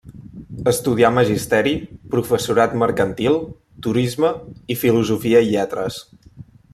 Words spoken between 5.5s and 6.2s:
Lletres.